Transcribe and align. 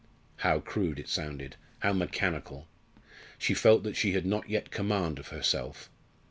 How 0.37 0.59
crude 0.59 0.97
it 0.97 1.07
sounded 1.07 1.57
how 1.81 1.93
mechanical! 1.93 2.67
She 3.37 3.53
felt 3.53 3.83
that 3.83 3.95
she 3.95 4.13
had 4.13 4.25
not 4.25 4.49
yet 4.49 4.71
command 4.71 5.19
of 5.19 5.27
herself. 5.27 5.91